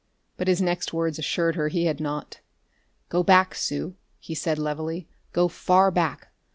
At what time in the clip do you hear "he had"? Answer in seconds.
1.67-1.99